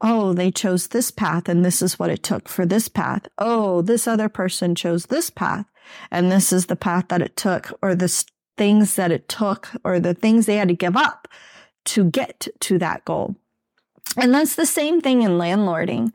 Oh, 0.00 0.32
they 0.32 0.50
chose 0.50 0.88
this 0.88 1.10
path 1.10 1.46
and 1.46 1.62
this 1.62 1.82
is 1.82 1.98
what 1.98 2.08
it 2.08 2.22
took 2.22 2.48
for 2.48 2.64
this 2.64 2.88
path. 2.88 3.28
Oh, 3.36 3.82
this 3.82 4.08
other 4.08 4.30
person 4.30 4.74
chose 4.74 5.06
this 5.06 5.28
path 5.28 5.66
and 6.10 6.32
this 6.32 6.54
is 6.54 6.66
the 6.66 6.76
path 6.76 7.08
that 7.08 7.20
it 7.20 7.36
took 7.36 7.70
or 7.82 7.94
this 7.94 8.24
things 8.56 8.94
that 8.96 9.12
it 9.12 9.28
took 9.28 9.68
or 9.84 10.00
the 10.00 10.14
things 10.14 10.46
they 10.46 10.56
had 10.56 10.68
to 10.68 10.74
give 10.74 10.96
up 10.96 11.28
to 11.86 12.04
get 12.04 12.48
to 12.60 12.78
that 12.78 13.04
goal. 13.04 13.36
And 14.16 14.32
that's 14.32 14.56
the 14.56 14.66
same 14.66 15.00
thing 15.00 15.22
in 15.22 15.32
landlording. 15.32 16.12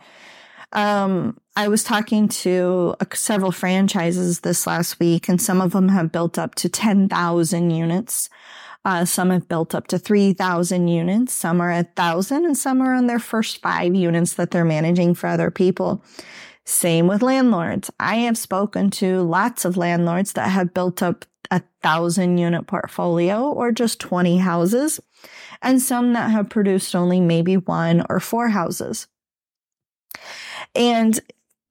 Um, 0.74 1.38
I 1.56 1.68
was 1.68 1.84
talking 1.84 2.28
to 2.30 2.96
uh, 3.00 3.06
several 3.14 3.52
franchises 3.52 4.40
this 4.40 4.66
last 4.66 5.00
week, 5.00 5.28
and 5.28 5.42
some 5.42 5.60
of 5.60 5.72
them 5.72 5.90
have 5.90 6.12
built 6.12 6.40
up 6.40 6.56
to 6.56 6.70
10,000 6.70 7.72
units. 7.72 8.30
Uh, 8.84 9.06
some 9.06 9.30
have 9.30 9.48
built 9.48 9.76
up 9.76 9.88
to 9.88 10.00
3,000 10.00 10.88
units. 10.88 11.34
Some 11.34 11.62
are 11.62 11.72
a 11.72 11.84
thousand 11.84 12.46
and 12.46 12.58
some 12.58 12.82
are 12.82 12.96
on 12.96 13.06
their 13.06 13.20
first 13.20 13.62
five 13.62 13.94
units 13.94 14.34
that 14.34 14.52
they're 14.52 14.66
managing 14.66 15.14
for 15.14 15.28
other 15.28 15.52
people. 15.52 16.04
Same 16.66 17.06
with 17.06 17.22
landlords. 17.22 17.92
I 18.00 18.16
have 18.18 18.38
spoken 18.38 18.90
to 18.92 19.22
lots 19.22 19.66
of 19.66 19.78
landlords 19.78 20.34
that 20.34 20.50
have 20.50 20.74
built 20.74 21.04
up 21.04 21.26
a 21.52 21.62
thousand 21.84 22.38
unit 22.38 22.66
portfolio 22.66 23.44
or 23.44 23.72
just 23.72 24.00
20 24.00 24.38
houses, 24.38 25.00
and 25.62 25.82
some 25.82 26.14
that 26.14 26.32
have 26.32 26.50
produced 26.50 26.96
only 26.96 27.20
maybe 27.20 27.58
one 27.58 28.04
or 28.10 28.20
four 28.20 28.50
houses. 28.50 29.08
And 30.74 31.20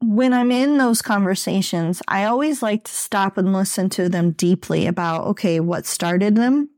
when 0.03 0.33
I'm 0.33 0.53
in 0.53 0.79
those 0.79 1.03
conversations, 1.03 2.03
I 2.07 2.25
always 2.25 2.63
like 2.63 2.85
to 2.85 2.93
stop 2.93 3.37
and 3.37 3.53
listen 3.53 3.89
to 3.91 4.09
them 4.09 4.33
deeply 4.33 4.87
about, 4.87 5.27
okay, 5.29 5.61
what 5.61 5.87
started 5.87 6.37
them? 6.37 6.71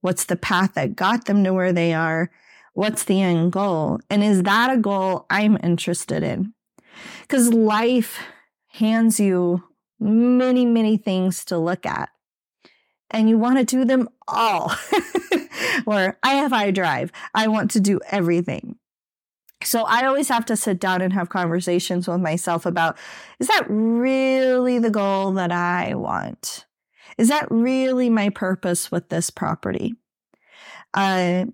What's 0.00 0.24
the 0.24 0.36
path 0.36 0.74
that 0.74 0.96
got 0.96 1.24
them 1.24 1.42
to 1.44 1.52
where 1.52 1.72
they 1.72 1.92
are? 1.92 2.30
What's 2.74 3.04
the 3.04 3.22
end 3.22 3.52
goal? 3.52 4.00
And 4.08 4.22
is 4.22 4.42
that 4.44 4.72
a 4.72 4.76
goal 4.76 5.26
I'm 5.30 5.58
interested 5.62 6.22
in? 6.22 6.54
Because 7.22 7.52
life 7.52 8.20
hands 8.68 9.18
you 9.18 9.64
many, 9.98 10.64
many 10.64 10.96
things 10.96 11.44
to 11.46 11.58
look 11.58 11.86
at. 11.86 12.10
And 13.10 13.28
you 13.28 13.38
want 13.38 13.58
to 13.58 13.64
do 13.64 13.84
them 13.84 14.08
all. 14.26 14.72
or 15.86 16.18
I 16.22 16.34
have 16.34 16.52
I 16.52 16.70
drive. 16.70 17.12
I 17.34 17.48
want 17.48 17.70
to 17.72 17.80
do 17.80 18.00
everything. 18.10 18.76
So 19.62 19.84
I 19.84 20.06
always 20.06 20.28
have 20.28 20.46
to 20.46 20.56
sit 20.56 20.78
down 20.78 21.00
and 21.00 21.12
have 21.12 21.28
conversations 21.28 22.06
with 22.06 22.20
myself 22.20 22.66
about 22.66 22.98
is 23.40 23.48
that 23.48 23.64
really 23.68 24.78
the 24.78 24.90
goal 24.90 25.32
that 25.32 25.50
I 25.50 25.94
want? 25.94 26.66
Is 27.18 27.28
that 27.28 27.50
really 27.50 28.10
my 28.10 28.28
purpose 28.28 28.90
with 28.90 29.08
this 29.08 29.30
property? 29.30 29.94
Uh, 30.92 31.46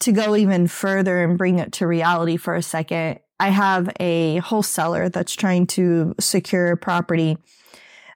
to 0.00 0.12
go 0.12 0.36
even 0.36 0.66
further 0.66 1.22
and 1.22 1.38
bring 1.38 1.58
it 1.58 1.72
to 1.72 1.86
reality 1.86 2.36
for 2.36 2.54
a 2.54 2.62
second, 2.62 3.20
I 3.38 3.48
have 3.48 3.90
a 3.98 4.36
wholesaler 4.38 5.08
that's 5.08 5.34
trying 5.34 5.66
to 5.68 6.14
secure 6.20 6.72
a 6.72 6.76
property 6.76 7.38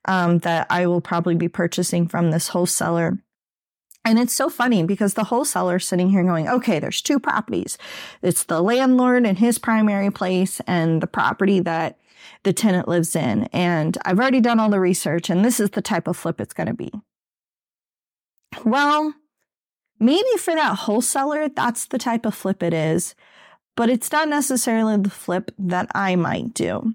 um, 0.06 0.38
that 0.40 0.66
I 0.70 0.86
will 0.86 1.00
probably 1.00 1.34
be 1.34 1.48
purchasing 1.48 2.08
from 2.08 2.30
this 2.30 2.48
wholesaler. 2.48 3.18
And 4.04 4.18
it's 4.18 4.34
so 4.34 4.50
funny 4.50 4.82
because 4.82 5.14
the 5.14 5.24
wholesaler 5.24 5.78
sitting 5.78 6.10
here 6.10 6.24
going, 6.24 6.46
okay, 6.48 6.78
there's 6.78 7.00
two 7.00 7.18
properties. 7.18 7.78
It's 8.20 8.44
the 8.44 8.60
landlord 8.60 9.24
and 9.24 9.38
his 9.38 9.58
primary 9.58 10.10
place 10.10 10.60
and 10.66 11.02
the 11.02 11.06
property 11.06 11.60
that 11.60 11.98
the 12.42 12.52
tenant 12.52 12.86
lives 12.86 13.16
in. 13.16 13.44
And 13.44 13.96
I've 14.04 14.18
already 14.18 14.40
done 14.40 14.60
all 14.60 14.68
the 14.68 14.80
research 14.80 15.30
and 15.30 15.44
this 15.44 15.58
is 15.58 15.70
the 15.70 15.82
type 15.82 16.06
of 16.06 16.16
flip 16.16 16.40
it's 16.40 16.52
going 16.52 16.66
to 16.66 16.74
be. 16.74 16.92
Well, 18.64 19.14
maybe 19.98 20.28
for 20.38 20.54
that 20.54 20.76
wholesaler, 20.80 21.48
that's 21.48 21.86
the 21.86 21.98
type 21.98 22.26
of 22.26 22.34
flip 22.34 22.62
it 22.62 22.74
is, 22.74 23.14
but 23.74 23.88
it's 23.88 24.12
not 24.12 24.28
necessarily 24.28 24.98
the 24.98 25.10
flip 25.10 25.50
that 25.58 25.88
I 25.94 26.14
might 26.16 26.52
do 26.52 26.94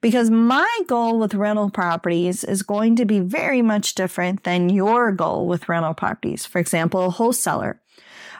because 0.00 0.30
my 0.30 0.68
goal 0.86 1.18
with 1.18 1.34
rental 1.34 1.70
properties 1.70 2.44
is 2.44 2.62
going 2.62 2.96
to 2.96 3.04
be 3.04 3.20
very 3.20 3.62
much 3.62 3.94
different 3.94 4.44
than 4.44 4.68
your 4.68 5.12
goal 5.12 5.46
with 5.46 5.68
rental 5.68 5.94
properties. 5.94 6.46
For 6.46 6.58
example, 6.58 7.06
a 7.06 7.10
wholesaler. 7.10 7.80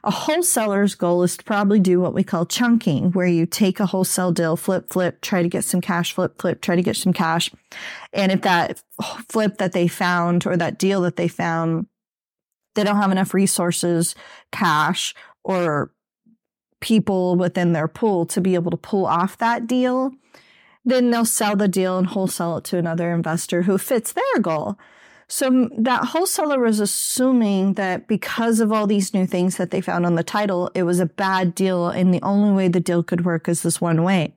A 0.04 0.12
wholesaler's 0.12 0.94
goal 0.94 1.24
is 1.24 1.36
to 1.36 1.44
probably 1.44 1.80
do 1.80 2.00
what 2.00 2.14
we 2.14 2.22
call 2.22 2.46
chunking, 2.46 3.10
where 3.12 3.26
you 3.26 3.46
take 3.46 3.80
a 3.80 3.86
wholesale 3.86 4.30
deal, 4.30 4.56
flip, 4.56 4.88
flip, 4.88 5.20
try 5.20 5.42
to 5.42 5.48
get 5.48 5.64
some 5.64 5.80
cash, 5.80 6.12
flip, 6.12 6.40
flip, 6.40 6.60
try 6.60 6.76
to 6.76 6.82
get 6.82 6.96
some 6.96 7.12
cash. 7.12 7.50
And 8.12 8.30
if 8.30 8.42
that 8.42 8.80
flip 9.28 9.58
that 9.58 9.72
they 9.72 9.88
found 9.88 10.46
or 10.46 10.56
that 10.56 10.78
deal 10.78 11.00
that 11.02 11.16
they 11.16 11.26
found, 11.26 11.86
they 12.76 12.84
don't 12.84 12.96
have 12.96 13.10
enough 13.10 13.34
resources, 13.34 14.14
cash, 14.52 15.14
or 15.42 15.90
people 16.80 17.34
within 17.34 17.72
their 17.72 17.88
pool 17.88 18.24
to 18.26 18.40
be 18.40 18.54
able 18.54 18.70
to 18.70 18.76
pull 18.76 19.04
off 19.04 19.38
that 19.38 19.66
deal, 19.66 20.12
then 20.90 21.10
they'll 21.10 21.24
sell 21.24 21.56
the 21.56 21.68
deal 21.68 21.98
and 21.98 22.06
wholesale 22.06 22.58
it 22.58 22.64
to 22.64 22.78
another 22.78 23.12
investor 23.12 23.62
who 23.62 23.78
fits 23.78 24.12
their 24.12 24.40
goal. 24.40 24.78
So 25.28 25.68
that 25.76 26.06
wholesaler 26.06 26.58
was 26.58 26.80
assuming 26.80 27.74
that 27.74 28.08
because 28.08 28.60
of 28.60 28.72
all 28.72 28.86
these 28.86 29.12
new 29.12 29.26
things 29.26 29.58
that 29.58 29.70
they 29.70 29.82
found 29.82 30.06
on 30.06 30.14
the 30.14 30.22
title, 30.22 30.70
it 30.74 30.84
was 30.84 31.00
a 31.00 31.06
bad 31.06 31.54
deal 31.54 31.88
and 31.88 32.14
the 32.14 32.22
only 32.22 32.52
way 32.52 32.68
the 32.68 32.80
deal 32.80 33.02
could 33.02 33.26
work 33.26 33.46
is 33.48 33.62
this 33.62 33.80
one 33.80 34.02
way. 34.02 34.34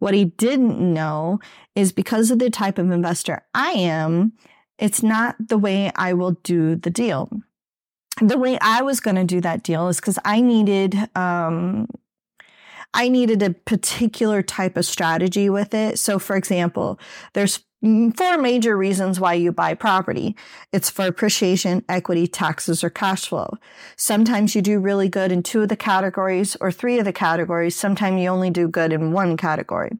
What 0.00 0.14
he 0.14 0.24
didn't 0.24 0.80
know 0.80 1.38
is 1.76 1.92
because 1.92 2.32
of 2.32 2.40
the 2.40 2.50
type 2.50 2.78
of 2.78 2.90
investor 2.90 3.44
I 3.54 3.70
am, 3.70 4.32
it's 4.76 5.02
not 5.02 5.36
the 5.38 5.58
way 5.58 5.92
I 5.94 6.14
will 6.14 6.32
do 6.42 6.74
the 6.74 6.90
deal. 6.90 7.30
The 8.20 8.36
way 8.36 8.58
I 8.60 8.82
was 8.82 8.98
going 8.98 9.14
to 9.14 9.24
do 9.24 9.40
that 9.42 9.62
deal 9.62 9.86
is 9.86 10.00
because 10.00 10.18
I 10.24 10.40
needed 10.40 10.96
um, 11.16 11.86
I 12.94 13.08
needed 13.08 13.42
a 13.42 13.50
particular 13.50 14.42
type 14.42 14.76
of 14.76 14.84
strategy 14.84 15.48
with 15.48 15.74
it. 15.74 15.98
So, 15.98 16.18
for 16.18 16.36
example, 16.36 16.98
there's 17.32 17.60
four 18.16 18.38
major 18.38 18.76
reasons 18.76 19.18
why 19.18 19.34
you 19.34 19.50
buy 19.50 19.74
property. 19.74 20.36
It's 20.72 20.88
for 20.88 21.06
appreciation, 21.06 21.84
equity, 21.88 22.28
taxes, 22.28 22.84
or 22.84 22.90
cash 22.90 23.26
flow. 23.26 23.56
Sometimes 23.96 24.54
you 24.54 24.62
do 24.62 24.78
really 24.78 25.08
good 25.08 25.32
in 25.32 25.42
two 25.42 25.62
of 25.62 25.68
the 25.68 25.76
categories 25.76 26.56
or 26.60 26.70
three 26.70 27.00
of 27.00 27.04
the 27.04 27.12
categories. 27.12 27.74
Sometimes 27.74 28.20
you 28.20 28.28
only 28.28 28.50
do 28.50 28.68
good 28.68 28.92
in 28.92 29.12
one 29.12 29.36
category. 29.36 29.98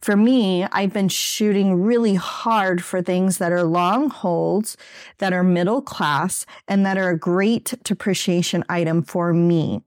For 0.00 0.16
me, 0.16 0.64
I've 0.72 0.94
been 0.94 1.10
shooting 1.10 1.82
really 1.82 2.14
hard 2.14 2.82
for 2.82 3.02
things 3.02 3.36
that 3.36 3.52
are 3.52 3.64
long 3.64 4.08
holds, 4.08 4.78
that 5.18 5.34
are 5.34 5.44
middle 5.44 5.82
class, 5.82 6.46
and 6.66 6.86
that 6.86 6.96
are 6.96 7.10
a 7.10 7.18
great 7.18 7.74
depreciation 7.84 8.64
item 8.70 9.02
for 9.02 9.34
me. 9.34 9.82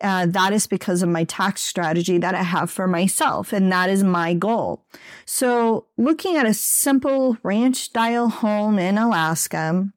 Uh, 0.00 0.26
that 0.26 0.52
is 0.52 0.68
because 0.68 1.02
of 1.02 1.08
my 1.08 1.24
tax 1.24 1.60
strategy 1.60 2.18
that 2.18 2.34
I 2.34 2.44
have 2.44 2.70
for 2.70 2.86
myself, 2.86 3.52
and 3.52 3.72
that 3.72 3.90
is 3.90 4.04
my 4.04 4.32
goal. 4.32 4.84
So, 5.24 5.86
looking 5.96 6.36
at 6.36 6.46
a 6.46 6.54
simple 6.54 7.36
ranch 7.42 7.76
style 7.76 8.28
home 8.28 8.78
in 8.78 8.96
Alaska 8.96 9.88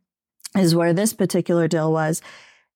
is 0.57 0.75
where 0.75 0.93
this 0.93 1.13
particular 1.13 1.67
deal 1.67 1.91
was. 1.91 2.21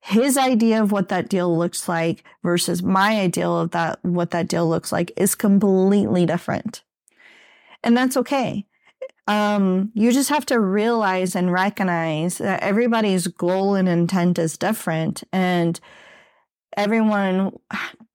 His 0.01 0.37
idea 0.37 0.83
of 0.83 0.91
what 0.91 1.09
that 1.09 1.29
deal 1.29 1.57
looks 1.57 1.89
like 1.89 2.23
versus 2.43 2.83
my 2.83 3.19
ideal 3.19 3.59
of 3.59 3.71
that, 3.71 3.97
what 4.05 4.29
that 4.31 4.47
deal 4.47 4.69
looks 4.69 4.91
like 4.91 5.11
is 5.17 5.33
completely 5.33 6.27
different. 6.27 6.83
And 7.83 7.97
that's 7.97 8.15
okay. 8.17 8.67
Um, 9.27 9.91
you 9.95 10.11
just 10.11 10.29
have 10.29 10.45
to 10.47 10.59
realize 10.59 11.35
and 11.35 11.51
recognize 11.51 12.37
that 12.37 12.61
everybody's 12.61 13.25
goal 13.25 13.73
and 13.73 13.89
intent 13.89 14.37
is 14.37 14.57
different. 14.57 15.23
And 15.31 15.79
everyone 16.77 17.57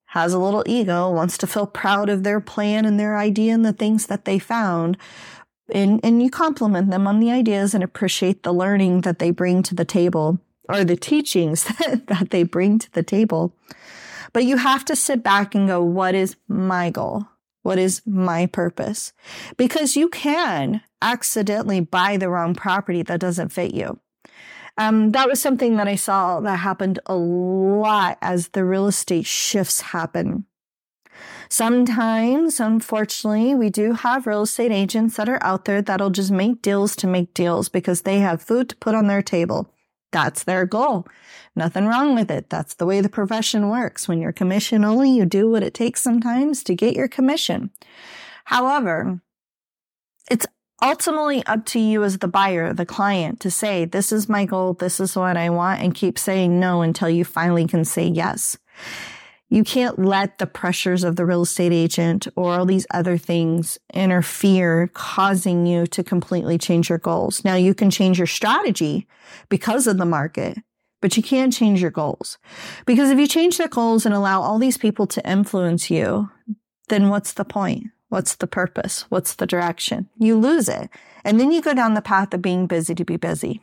has 0.07 0.33
a 0.33 0.39
little 0.39 0.65
ego, 0.67 1.11
wants 1.11 1.39
to 1.39 1.47
feel 1.47 1.67
proud 1.67 2.09
of 2.09 2.25
their 2.25 2.41
plan 2.41 2.85
and 2.85 2.99
their 2.99 3.17
idea 3.17 3.55
and 3.55 3.65
the 3.65 3.73
things 3.73 4.07
that 4.07 4.25
they 4.25 4.39
found. 4.39 4.97
And, 5.73 6.01
and 6.03 6.21
you 6.21 6.31
compliment 6.31 6.91
them 6.91 7.07
on 7.07 7.21
the 7.21 7.31
ideas 7.31 7.75
and 7.75 7.85
appreciate 7.85 8.43
the 8.43 8.53
learning 8.53 9.03
that 9.03 9.21
they 9.21 9.31
bring 9.31 9.63
to 9.63 9.75
the 9.75 9.85
table 9.85 10.41
or 10.69 10.85
the 10.85 10.97
teachings 10.97 11.65
that, 11.65 12.07
that 12.09 12.31
they 12.31 12.43
bring 12.43 12.79
to 12.81 12.93
the 12.93 13.05
table. 13.05 13.55
But 14.33 14.45
you 14.45 14.57
have 14.57 14.85
to 14.87 14.97
sit 14.97 15.23
back 15.23 15.55
and 15.55 15.69
go, 15.69 15.83
what 15.83 16.15
is 16.15 16.37
my 16.49 16.91
goal? 16.91 17.27
What 17.63 17.79
is 17.79 18.03
my 18.07 18.47
purpose? 18.47 19.13
Because 19.57 19.97
you 19.97 20.09
can 20.09 20.83
accidentally 21.03 21.81
buy 21.81 22.17
the 22.17 22.29
wrong 22.29 22.55
property 22.55 23.03
that 23.03 23.21
doesn't 23.21 23.51
fit 23.51 23.75
you. 23.75 24.01
Um, 24.81 25.11
that 25.11 25.29
was 25.29 25.43
something 25.43 25.77
that 25.77 25.89
I 25.89 25.97
saw 25.97 26.41
that 26.41 26.57
happened 26.57 27.01
a 27.05 27.15
lot 27.15 28.17
as 28.23 28.49
the 28.49 28.65
real 28.65 28.87
estate 28.87 29.27
shifts 29.27 29.83
happen. 29.83 30.47
Sometimes, 31.51 32.61
unfortunately, 32.61 33.55
we 33.55 33.69
do 33.69 33.93
have 33.93 34.27
real 34.27 34.41
estate 34.41 34.73
agents 34.73 35.17
that 35.17 35.29
are 35.29 35.43
out 35.43 35.67
there 35.67 35.83
that'll 35.83 36.09
just 36.09 36.31
make 36.31 36.63
deals 36.63 36.97
to 36.97 37.07
make 37.07 37.35
deals 37.35 37.69
because 37.69 38.03
they 38.03 38.21
have 38.21 38.41
food 38.41 38.71
to 38.71 38.77
put 38.77 38.95
on 38.95 39.07
their 39.07 39.21
table. 39.21 39.71
That's 40.13 40.45
their 40.45 40.65
goal. 40.65 41.07
Nothing 41.55 41.85
wrong 41.85 42.15
with 42.15 42.31
it. 42.31 42.49
That's 42.49 42.73
the 42.73 42.87
way 42.87 43.03
the 43.03 43.11
profession 43.11 43.69
works. 43.69 44.09
When 44.09 44.19
you're 44.19 44.33
commission 44.33 44.83
only, 44.83 45.11
you 45.11 45.27
do 45.27 45.51
what 45.51 45.63
it 45.63 45.75
takes 45.75 46.03
sometimes 46.03 46.65
to 46.65 46.75
get 46.75 46.97
your 46.97 47.07
commission. 47.07 47.71
However, 48.47 49.21
it's 50.31 50.47
ultimately 50.83 51.45
up 51.47 51.67
to 51.67 51.79
you 51.79 52.05
as 52.05 52.19
the 52.19 52.29
buyer, 52.29 52.73
the 52.73 52.87
client 52.87 53.41
to 53.41 53.51
say, 53.51 53.85
this 53.85 54.13
is 54.13 54.29
my 54.29 54.45
goal. 54.45 54.75
This 54.75 55.01
is 55.01 55.17
what 55.17 55.37
I 55.37 55.51
want 55.51 55.81
and 55.83 55.95
keep 55.95 56.19
saying 56.19 56.59
no 56.59 56.83
until 56.83 57.09
you 57.09 57.25
finally 57.25 57.67
can 57.67 57.85
say 57.85 58.07
yes. 58.07 58.59
You 59.53 59.65
can't 59.65 59.99
let 59.99 60.39
the 60.39 60.47
pressures 60.47 61.03
of 61.03 61.17
the 61.17 61.27
real 61.27 61.43
estate 61.43 61.73
agent 61.73 62.29
or 62.37 62.53
all 62.55 62.65
these 62.65 62.87
other 62.93 63.19
things 63.19 63.79
interfere, 63.93 64.89
causing 64.95 65.67
you 65.67 65.89
to 65.89 66.05
completely 66.05 66.57
change 66.57 66.89
your 66.89 66.99
goals. 66.99 67.45
Now 67.45 67.57
you 67.57 67.75
can 67.75 67.91
change 67.91 68.19
your 68.19 68.29
strategy 68.29 69.09
because 69.49 69.89
of 69.89 69.99
the 69.99 70.05
market, 70.05 70.59
but 71.01 71.17
you 71.17 71.23
can't 71.25 71.53
change 71.53 71.83
your 71.83 71.91
goals. 71.91 72.39
Because 72.87 73.11
if 73.11 73.19
you 73.19 73.27
change 73.27 73.59
the 73.59 73.67
goals 73.67 74.07
and 74.07 74.15
allow 74.15 74.41
all 74.41 74.61
these 74.61 74.79
people 74.79 75.09
to 75.09 75.29
influence 75.29 75.91
you, 75.91 76.31
then 76.89 77.09
what's 77.09 77.33
the 77.33 77.45
point? 77.45 77.89
What's 78.11 78.35
the 78.35 78.47
purpose? 78.47 79.07
What's 79.09 79.35
the 79.35 79.47
direction? 79.47 80.09
You 80.19 80.37
lose 80.37 80.69
it. 80.69 80.91
And 81.25 81.41
then 81.41 81.51
you 81.51 81.63
go 81.63 81.75
down 81.75 81.95
the 81.95 82.03
path 82.03 82.35
of 82.35 82.43
being 82.43 82.67
busy 82.67 82.95
to 82.95 83.05
be 83.05 83.17
busy. 83.17 83.63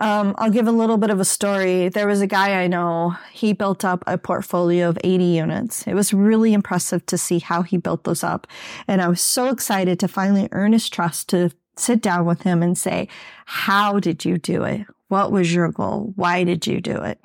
Um, 0.00 0.34
I'll 0.38 0.50
give 0.50 0.68
a 0.68 0.72
little 0.72 0.96
bit 0.96 1.10
of 1.10 1.18
a 1.18 1.24
story. 1.24 1.88
There 1.88 2.06
was 2.06 2.20
a 2.20 2.26
guy 2.26 2.62
I 2.62 2.66
know, 2.68 3.16
he 3.32 3.52
built 3.52 3.84
up 3.84 4.04
a 4.06 4.16
portfolio 4.16 4.88
of 4.88 4.98
80 5.02 5.24
units. 5.24 5.86
It 5.86 5.94
was 5.94 6.12
really 6.12 6.52
impressive 6.52 7.04
to 7.06 7.18
see 7.18 7.40
how 7.40 7.62
he 7.62 7.78
built 7.78 8.04
those 8.04 8.22
up. 8.22 8.46
And 8.86 9.02
I 9.02 9.08
was 9.08 9.20
so 9.20 9.48
excited 9.48 9.98
to 10.00 10.08
finally 10.08 10.48
earn 10.52 10.72
his 10.72 10.88
trust 10.88 11.28
to 11.30 11.50
sit 11.76 12.00
down 12.00 12.26
with 12.26 12.42
him 12.42 12.62
and 12.62 12.78
say, 12.78 13.08
how 13.46 13.98
did 13.98 14.24
you 14.24 14.38
do 14.38 14.64
it? 14.64 14.86
What 15.08 15.32
was 15.32 15.52
your 15.52 15.70
goal? 15.70 16.12
Why 16.14 16.44
did 16.44 16.66
you 16.66 16.80
do 16.80 16.96
it? 17.02 17.18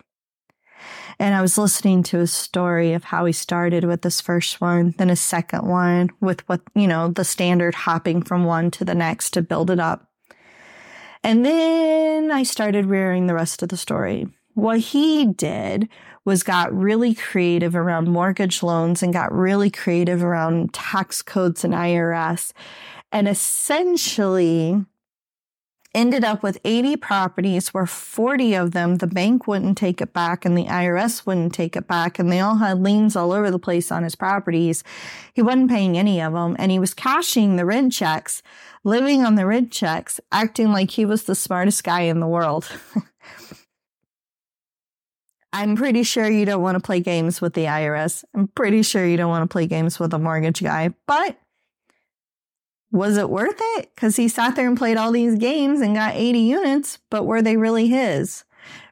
And 1.20 1.36
I 1.36 1.42
was 1.42 1.58
listening 1.58 2.04
to 2.04 2.18
his 2.18 2.34
story 2.34 2.94
of 2.94 3.06
how 3.06 3.26
he 3.26 3.34
started 3.34 3.84
with 3.84 4.02
this 4.02 4.22
first 4.22 4.62
one, 4.62 4.94
then 4.98 5.10
a 5.10 5.16
second 5.16 5.68
one 5.68 6.10
with 6.20 6.48
what, 6.50 6.62
you 6.76 6.88
know, 6.88 7.10
the 7.10 7.24
standard 7.24 7.76
hopping 7.76 8.22
from 8.22 8.46
one 8.46 8.72
to 8.72 8.86
the 8.86 8.96
next 8.96 9.32
to 9.32 9.42
build 9.42 9.70
it 9.70 9.80
up. 9.80 10.10
And 11.24 11.46
then 11.46 12.32
I 12.32 12.44
started 12.44 12.86
rearing 12.86 13.28
the 13.28 13.34
rest 13.34 13.64
of 13.64 13.70
the 13.70 13.78
story. 13.78 14.28
What 14.56 14.80
he 14.80 15.26
did 15.26 15.88
was 16.26 16.44
got 16.44 16.74
really 16.74 17.16
creative 17.16 17.76
around 17.76 18.08
mortgage 18.08 18.62
loans 18.62 19.02
and 19.02 19.14
got 19.14 19.34
really 19.34 19.70
creative 19.70 20.24
around 20.24 20.74
tax 20.74 21.22
codes 21.22 21.64
and 21.64 21.74
IRS 21.74 22.54
and 23.12 23.28
essentially 23.28 24.84
ended 25.94 26.24
up 26.24 26.42
with 26.42 26.60
80 26.64 26.98
properties 26.98 27.74
where 27.74 27.86
40 27.86 28.56
of 28.56 28.72
them 28.72 28.98
the 28.98 29.08
bank 29.08 29.48
wouldn't 29.48 29.78
take 29.78 30.02
it 30.02 30.14
back 30.14 30.46
and 30.46 30.58
the 30.58 30.66
IRS 30.66 31.26
wouldn't 31.26 31.54
take 31.54 31.76
it 31.76 31.88
back 31.88 32.18
and 32.18 32.32
they 32.32 32.40
all 32.40 32.56
had 32.56 32.82
liens 32.82 33.16
all 33.16 33.32
over 33.32 33.52
the 33.52 33.60
place 33.60 33.92
on 33.92 34.04
his 34.04 34.16
properties. 34.16 34.84
He 35.34 35.42
wasn't 35.42 35.70
paying 35.70 35.98
any 35.98 36.22
of 36.22 36.34
them 36.34 36.56
and 36.58 36.72
he 36.72 36.80
was 36.80 36.94
cashing 36.94 37.56
the 37.56 37.66
rent 37.66 37.94
checks, 37.94 38.42
living 38.84 39.24
on 39.24 39.36
the 39.36 39.46
rent 39.46 39.72
checks, 39.72 40.20
acting 40.32 40.72
like 40.72 40.92
he 40.92 41.06
was 41.06 41.24
the 41.24 41.36
smartest 41.36 41.84
guy 41.84 42.02
in 42.02 42.20
the 42.20 42.28
world. 42.28 42.70
I'm 45.54 45.76
pretty 45.76 46.02
sure 46.02 46.28
you 46.28 46.46
don't 46.46 46.64
want 46.64 46.76
to 46.76 46.82
play 46.82 47.00
games 47.00 47.40
with 47.40 47.54
the 47.54 47.66
IRS. 47.66 48.24
I'm 48.34 48.48
pretty 48.48 48.82
sure 48.82 49.06
you 49.06 49.18
don't 49.18 49.30
want 49.30 49.48
to 49.48 49.54
play 49.54 49.68
games 49.68 50.00
with 50.00 50.12
a 50.14 50.20
mortgage 50.20 50.64
guy, 50.64 50.96
but 51.06 51.38
was 52.94 53.18
it 53.18 53.30
worth 53.30 53.60
it? 53.60 53.90
Because 53.94 54.16
he 54.16 54.28
sat 54.28 54.56
there 54.56 54.68
and 54.68 54.78
played 54.78 54.98
all 54.98 55.12
these 55.12 55.36
games 55.36 55.82
and 55.82 55.96
got 55.96 56.16
80 56.16 56.40
units, 56.40 57.00
but 57.10 57.26
were 57.26 57.42
they 57.42 57.58
really 57.58 57.88
his? 57.88 58.46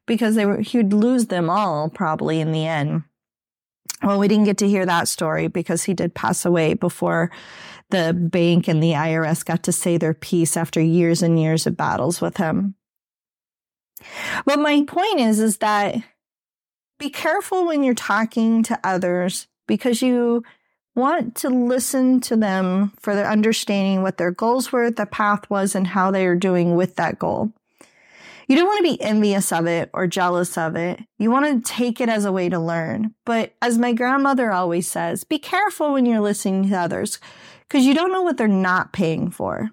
Because 0.08 0.34
they 0.34 0.46
were, 0.46 0.60
he'd 0.60 0.92
lose 0.92 1.28
them 1.28 1.50
all 1.52 1.88
probably 1.88 2.42
in 2.42 2.52
the 2.52 2.66
end. 2.66 3.04
Well, 4.02 4.18
we 4.18 4.28
didn't 4.28 4.46
get 4.46 4.58
to 4.58 4.68
hear 4.68 4.88
that 4.88 5.08
story 5.08 5.48
because 5.48 5.84
he 5.84 5.94
did 5.94 6.16
pass 6.16 6.44
away 6.46 6.74
before 6.74 7.30
the 7.92 8.14
bank 8.14 8.68
and 8.68 8.82
the 8.82 8.94
IRS 8.94 9.46
got 9.46 9.62
to 9.64 9.72
say 9.72 9.98
their 9.98 10.16
piece 10.16 10.58
after 10.58 10.82
years 10.82 11.22
and 11.22 11.40
years 11.40 11.68
of 11.68 11.78
battles 11.78 12.20
with 12.20 12.38
him. 12.38 12.74
But 14.46 14.58
my 14.58 14.84
point 14.88 15.20
is, 15.20 15.40
is 15.40 15.60
that 15.60 15.98
be 16.98 17.12
careful 17.12 17.68
when 17.68 17.84
you're 17.84 17.94
talking 17.94 18.64
to 18.64 18.80
others 18.84 19.48
because 19.68 20.02
you 20.02 20.44
want 20.96 21.36
to 21.36 21.50
listen 21.50 22.20
to 22.22 22.36
them 22.36 22.94
for 23.00 23.16
their 23.16 23.30
understanding 23.30 24.02
what 24.02 24.18
their 24.18 24.32
goals 24.32 24.72
were, 24.72 24.92
the 24.92 25.06
path 25.06 25.50
was, 25.50 25.76
and 25.76 25.88
how 25.88 26.12
they 26.12 26.26
are 26.26 26.36
doing 26.36 26.76
with 26.76 26.96
that 26.98 27.20
goal. 27.20 27.54
You 28.48 28.58
don't 28.58 28.68
want 28.68 28.80
to 28.86 28.92
be 28.92 29.02
envious 29.02 29.54
of 29.54 29.66
it 29.66 29.90
or 29.94 30.08
jealous 30.08 30.58
of 30.58 30.76
it. 30.76 31.00
You 31.18 31.32
want 31.32 31.64
to 31.64 31.74
take 31.74 32.02
it 32.02 32.10
as 32.10 32.26
a 32.26 32.34
way 32.34 32.50
to 32.50 32.60
learn. 32.60 33.14
But 33.26 33.54
as 33.62 33.78
my 33.78 33.94
grandmother 33.94 34.52
always 34.52 34.88
says, 34.88 35.24
be 35.24 35.40
careful 35.40 35.94
when 35.94 36.06
you're 36.06 36.20
listening 36.20 36.70
to 36.70 36.76
others 36.76 37.20
because 37.68 37.86
you 37.86 37.94
don't 37.94 38.12
know 38.12 38.24
what 38.24 38.36
they're 38.36 38.50
not 38.50 38.92
paying 38.92 39.32
for. 39.32 39.70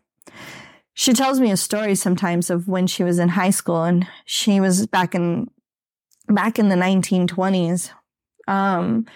She 0.95 1.13
tells 1.13 1.41
me 1.41 1.51
a 1.51 1.57
story 1.57 1.97
sometimes 1.97 2.51
of 2.51 2.69
when 2.69 2.87
she 2.87 3.03
was 3.03 3.19
in 3.19 3.31
high 3.31 3.51
school 3.51 3.83
and 3.83 4.07
she 4.25 4.61
was 4.61 4.87
back 4.87 5.15
in 5.15 5.49
back 6.29 6.59
in 6.59 6.69
the 6.69 6.77
1920s. 6.77 7.91
Um, 8.47 9.07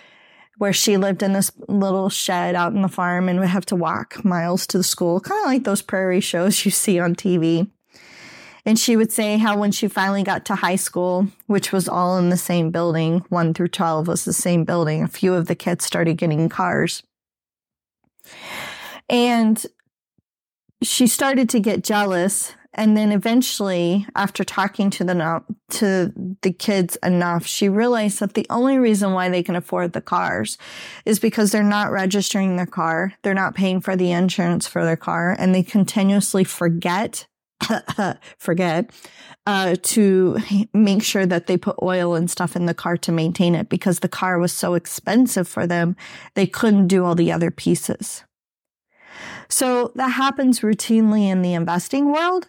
where 0.62 0.73
she 0.73 0.97
lived 0.97 1.25
in 1.25 1.33
this 1.33 1.50
little 1.66 2.09
shed 2.09 2.54
out 2.54 2.73
in 2.73 2.83
the 2.83 2.88
farm 2.88 3.28
and 3.28 3.40
would 3.40 3.49
have 3.49 3.66
to 3.66 3.75
walk 3.75 4.25
miles 4.25 4.64
to 4.64 4.78
the 4.78 4.85
school, 4.85 5.19
kind 5.19 5.40
of 5.40 5.47
like 5.47 5.64
those 5.64 5.83
prairie 5.83 6.21
shows 6.21 6.64
you 6.64 6.71
see 6.71 7.00
on 7.00 7.16
TV. 7.16 7.69
And 8.64 8.78
she 8.78 8.95
would 8.95 9.11
say 9.11 9.38
how 9.38 9.59
when 9.59 9.73
she 9.73 9.88
finally 9.88 10.23
got 10.23 10.45
to 10.45 10.54
high 10.54 10.76
school, 10.76 11.26
which 11.49 11.73
was 11.73 11.88
all 11.88 12.16
in 12.16 12.28
the 12.28 12.37
same 12.37 12.71
building, 12.71 13.25
1 13.28 13.54
through 13.54 13.71
12 13.71 14.07
was 14.07 14.25
the 14.25 14.33
same 14.33 14.62
building, 14.62 15.02
a 15.02 15.09
few 15.09 15.35
of 15.35 15.49
the 15.49 15.57
kids 15.57 15.85
started 15.85 16.16
getting 16.16 16.49
cars. 16.49 17.02
And 19.09 19.66
she 20.81 21.09
started 21.09 21.48
to 21.48 21.59
get 21.59 21.83
jealous 21.83 22.55
and 22.74 22.96
then 22.96 23.12
eventually, 23.12 24.06
after 24.16 24.44
talking 24.44 24.88
to 24.90 25.04
the 25.04 25.42
to 25.70 26.12
the 26.40 26.52
kids 26.52 26.96
enough, 27.02 27.44
she 27.44 27.68
realized 27.68 28.20
that 28.20 28.32
the 28.35 28.46
only 28.48 28.78
reason 28.78 29.12
why 29.12 29.28
they 29.28 29.42
can 29.42 29.56
afford 29.56 29.92
the 29.92 30.00
cars 30.00 30.56
is 31.04 31.18
because 31.18 31.52
they're 31.52 31.62
not 31.62 31.92
registering 31.92 32.56
their 32.56 32.66
car, 32.66 33.12
they're 33.22 33.35
not 33.35 33.54
paying 33.54 33.80
for 33.80 33.94
the 33.94 34.11
insurance 34.11 34.66
for 34.66 34.85
their 34.85 34.96
car, 34.96 35.37
and 35.38 35.54
they 35.54 35.62
continuously 35.62 36.44
forget 36.44 37.26
forget 38.38 38.90
uh, 39.46 39.76
to 39.82 40.38
make 40.72 41.02
sure 41.02 41.26
that 41.26 41.46
they 41.46 41.56
put 41.56 41.76
oil 41.82 42.14
and 42.14 42.30
stuff 42.30 42.56
in 42.56 42.66
the 42.66 42.74
car 42.74 42.96
to 42.96 43.12
maintain 43.12 43.54
it 43.54 43.68
because 43.68 44.00
the 44.00 44.08
car 44.08 44.38
was 44.38 44.52
so 44.52 44.74
expensive 44.74 45.46
for 45.46 45.66
them, 45.66 45.94
they 46.35 46.46
couldn't 46.46 46.88
do 46.88 47.04
all 47.04 47.14
the 47.14 47.30
other 47.30 47.50
pieces. 47.50 48.24
So 49.48 49.92
that 49.96 50.08
happens 50.08 50.61
routinely 50.61 51.28
in 51.28 51.42
the 51.42 51.52
investing 51.52 52.11
world 52.11 52.48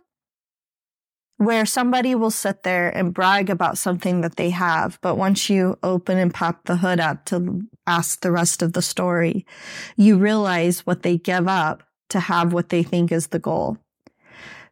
where 1.37 1.65
somebody 1.65 2.15
will 2.15 2.31
sit 2.31 2.63
there 2.63 2.89
and 2.89 3.13
brag 3.13 3.49
about 3.49 3.77
something 3.77 4.21
that 4.21 4.35
they 4.35 4.49
have. 4.51 4.99
But 5.01 5.15
once 5.15 5.49
you 5.49 5.77
open 5.83 6.17
and 6.17 6.33
pop 6.33 6.65
the 6.65 6.77
hood 6.77 6.99
up 6.99 7.25
to 7.25 7.63
ask 7.87 8.21
the 8.21 8.31
rest 8.31 8.61
of 8.61 8.73
the 8.73 8.81
story, 8.81 9.45
you 9.97 10.17
realize 10.17 10.85
what 10.85 11.03
they 11.03 11.17
give 11.17 11.47
up 11.47 11.83
to 12.09 12.19
have 12.19 12.53
what 12.53 12.69
they 12.69 12.83
think 12.83 13.11
is 13.11 13.27
the 13.27 13.39
goal. 13.39 13.77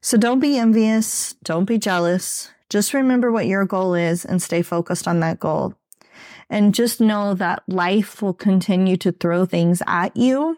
So 0.02 0.18
don't 0.18 0.40
be 0.40 0.58
envious. 0.58 1.36
Don't 1.44 1.66
be 1.66 1.78
jealous. 1.78 2.50
Just 2.70 2.94
remember 2.94 3.32
what 3.32 3.48
your 3.48 3.66
goal 3.66 3.94
is 3.94 4.24
and 4.26 4.42
stay 4.42 4.62
focused 4.62 5.08
on 5.08 5.20
that 5.20 5.40
goal. 5.40 5.76
And 6.50 6.74
just 6.74 7.00
know 7.00 7.34
that 7.36 7.64
life 7.68 8.22
will 8.22 8.34
continue 8.34 8.98
to 8.98 9.12
throw 9.12 9.46
things 9.46 9.82
at 9.88 10.16
you 10.16 10.58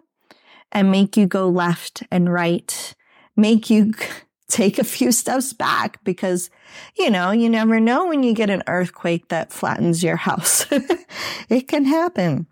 and 0.71 0.91
make 0.91 1.15
you 1.15 1.27
go 1.27 1.47
left 1.49 2.03
and 2.11 2.31
right, 2.31 2.95
make 3.35 3.69
you 3.69 3.93
take 4.53 4.77
a 4.77 4.83
few 4.83 5.11
steps 5.11 5.51
back 5.51 6.03
because, 6.03 6.51
you 6.95 7.09
know, 7.09 7.31
you 7.31 7.49
never 7.49 7.79
know 7.79 8.07
when 8.07 8.21
you 8.21 8.33
get 8.33 8.51
an 8.51 8.61
earthquake 8.67 9.29
that 9.29 9.51
flattens 9.51 10.03
your 10.03 10.15
house. 10.15 10.67
it 11.49 11.67
can 11.67 11.85
happen. 11.85 12.45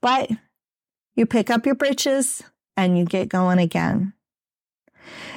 But 0.00 0.30
you 1.14 1.26
pick 1.26 1.50
up 1.50 1.66
your 1.66 1.74
britches 1.74 2.42
and 2.74 2.96
you 2.96 3.04
get 3.04 3.28
going 3.28 3.58
again. 3.58 4.14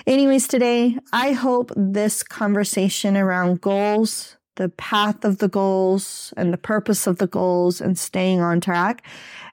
Anyways, 0.08 0.48
today, 0.48 0.98
I 1.12 1.34
hope 1.34 1.72
this 1.76 2.24
conversation 2.24 3.18
around 3.18 3.60
goals, 3.60 4.38
the 4.56 4.70
path 4.70 5.26
of 5.26 5.40
the 5.40 5.50
goals 5.50 6.34
and 6.38 6.54
the 6.54 6.58
purpose 6.58 7.08
of 7.08 7.18
the 7.18 7.28
goals 7.28 7.82
and 7.82 8.00
staying 8.00 8.40
on 8.40 8.62
track 8.62 9.04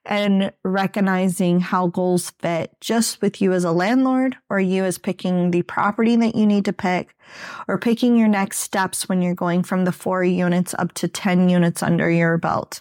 and 0.06 0.52
recognizing 0.64 1.60
how 1.60 1.88
goals 1.88 2.30
fit 2.38 2.74
just 2.80 3.20
with 3.20 3.42
you 3.42 3.52
as 3.52 3.64
a 3.64 3.72
landlord 3.72 4.36
or 4.48 4.60
you 4.60 4.84
as 4.84 4.98
picking 4.98 5.50
the 5.50 5.62
property 5.62 6.16
that 6.16 6.34
you 6.34 6.46
need 6.46 6.64
to 6.64 6.72
pick 6.72 7.14
or 7.68 7.78
picking 7.78 8.16
your 8.16 8.28
next 8.28 8.60
steps 8.60 9.08
when 9.08 9.20
you're 9.20 9.34
going 9.34 9.62
from 9.62 9.84
the 9.84 9.92
four 9.92 10.24
units 10.24 10.74
up 10.78 10.92
to 10.94 11.08
10 11.08 11.48
units 11.48 11.82
under 11.82 12.10
your 12.10 12.38
belt. 12.38 12.80